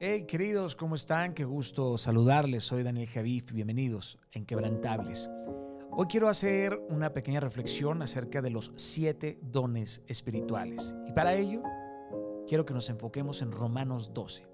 [0.00, 1.34] Hey queridos, ¿cómo están?
[1.34, 2.62] Qué gusto saludarles.
[2.62, 3.50] Soy Daniel Javif.
[3.50, 5.28] Bienvenidos a Inquebrantables.
[5.90, 10.94] Hoy quiero hacer una pequeña reflexión acerca de los siete dones espirituales.
[11.04, 11.64] Y para ello,
[12.46, 14.46] quiero que nos enfoquemos en Romanos 12.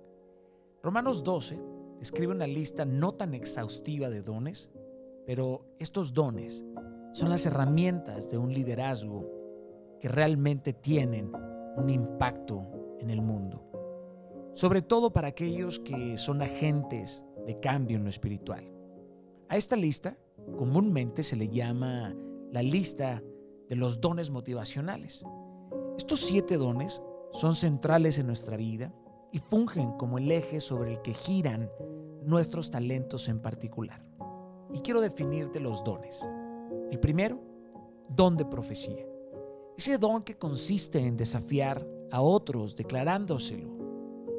[0.83, 1.61] Romanos 12
[1.99, 4.71] describe una lista no tan exhaustiva de dones,
[5.27, 6.65] pero estos dones
[7.13, 9.31] son las herramientas de un liderazgo
[10.01, 11.31] que realmente tienen
[11.77, 13.64] un impacto en el mundo
[14.55, 18.71] sobre todo para aquellos que son agentes de cambio en lo espiritual.
[19.49, 20.17] A esta lista
[20.57, 22.15] comúnmente se le llama
[22.53, 23.23] la lista
[23.69, 25.25] de los dones motivacionales.
[25.99, 28.95] Estos siete dones son centrales en nuestra vida
[29.33, 31.69] y fungen como el eje sobre el que giran
[32.23, 34.07] nuestros talentos en particular.
[34.73, 36.29] Y quiero definirte los dones.
[36.91, 37.41] El primero,
[38.09, 39.05] don de profecía.
[39.77, 43.84] Ese don que consiste en desafiar a otros declarándoselo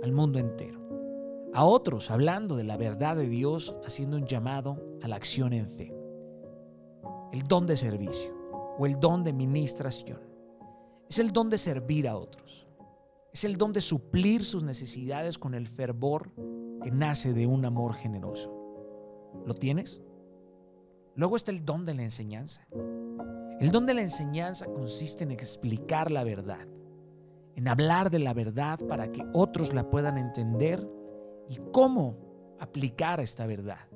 [0.05, 0.79] al mundo entero.
[1.53, 5.67] A otros hablando de la verdad de Dios, haciendo un llamado a la acción en
[5.67, 5.93] fe.
[7.33, 8.31] El don de servicio
[8.77, 10.21] o el don de ministración.
[11.09, 12.67] Es el don de servir a otros.
[13.33, 16.31] Es el don de suplir sus necesidades con el fervor
[16.83, 18.53] que nace de un amor generoso.
[19.45, 20.03] ¿Lo tienes?
[21.15, 22.67] Luego está el don de la enseñanza.
[23.59, 26.67] El don de la enseñanza consiste en explicar la verdad
[27.55, 30.85] en hablar de la verdad para que otros la puedan entender
[31.47, 32.17] y cómo
[32.59, 33.87] aplicar esta verdad.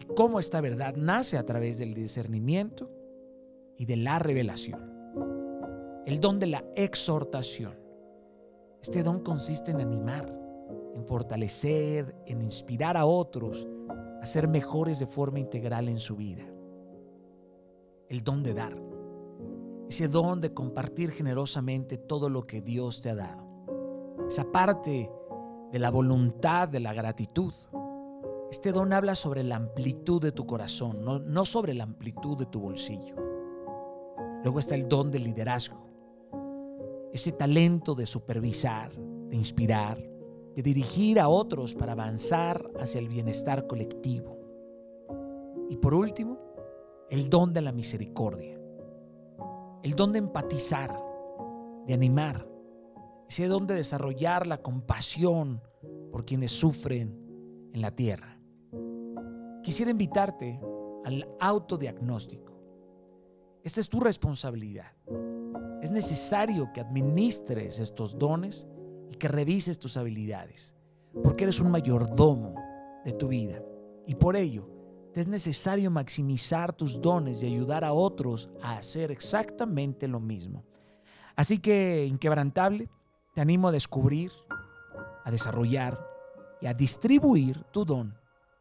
[0.00, 2.90] Y cómo esta verdad nace a través del discernimiento
[3.76, 4.80] y de la revelación.
[6.06, 7.74] El don de la exhortación.
[8.80, 10.32] Este don consiste en animar,
[10.94, 13.66] en fortalecer, en inspirar a otros
[14.22, 16.44] a ser mejores de forma integral en su vida.
[18.08, 18.95] El don de dar
[19.88, 23.46] ese don de compartir generosamente todo lo que Dios te ha dado.
[24.26, 25.10] Esa parte
[25.70, 27.52] de la voluntad, de la gratitud.
[28.50, 32.60] Este don habla sobre la amplitud de tu corazón, no, sobre la amplitud de tu
[32.60, 33.14] bolsillo.
[34.42, 35.86] Luego está el don del liderazgo.
[37.12, 39.98] Ese talento de supervisar, de inspirar,
[40.54, 44.36] de dirigir a otros para avanzar hacia el bienestar colectivo.
[45.68, 46.38] Y por último,
[47.08, 48.55] el don de la misericordia
[49.86, 51.00] el don de empatizar,
[51.86, 52.44] de animar,
[53.28, 55.62] ese don de desarrollar la compasión
[56.10, 58.36] por quienes sufren en la tierra.
[59.62, 60.58] Quisiera invitarte
[61.04, 62.52] al autodiagnóstico.
[63.62, 64.90] Esta es tu responsabilidad.
[65.80, 68.66] Es necesario que administres estos dones
[69.08, 70.74] y que revises tus habilidades,
[71.22, 72.56] porque eres un mayordomo
[73.04, 73.62] de tu vida.
[74.04, 74.68] Y por ello,
[75.20, 80.62] es necesario maximizar tus dones y ayudar a otros a hacer exactamente lo mismo.
[81.34, 82.90] Así que, inquebrantable,
[83.34, 84.30] te animo a descubrir,
[85.24, 85.98] a desarrollar
[86.60, 88.14] y a distribuir tu don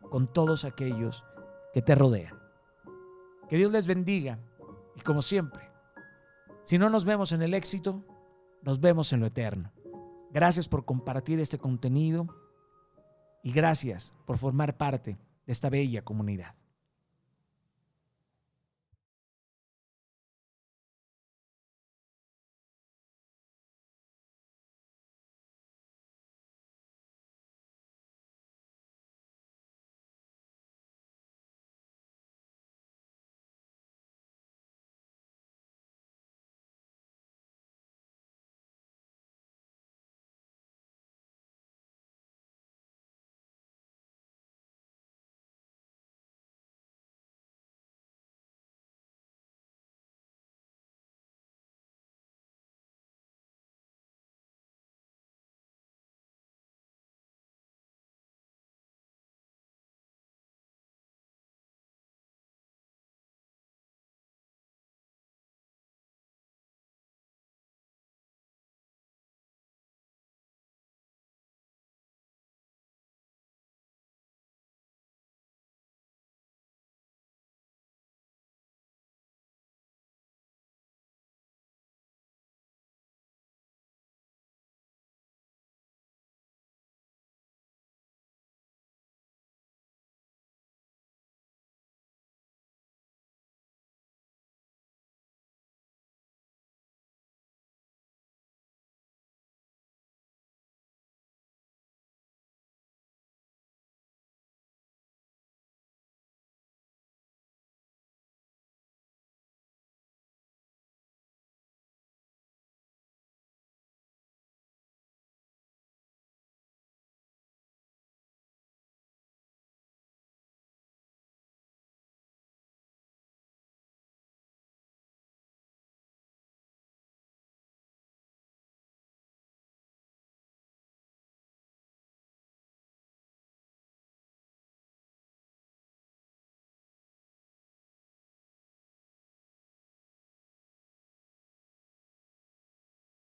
[0.09, 1.25] con todos aquellos
[1.73, 2.39] que te rodean.
[3.49, 4.39] Que Dios les bendiga
[4.95, 5.69] y como siempre,
[6.63, 8.01] si no nos vemos en el éxito,
[8.61, 9.73] nos vemos en lo eterno.
[10.31, 12.27] Gracias por compartir este contenido
[13.43, 16.55] y gracias por formar parte de esta bella comunidad.